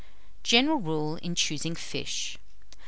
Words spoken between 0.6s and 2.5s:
RULE IN CHOOSING FISH.